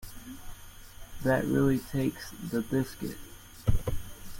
[1.21, 3.19] That really takes the biscuit